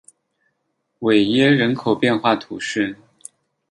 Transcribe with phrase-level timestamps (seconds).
[0.97, 2.97] 韦耶人口变化图示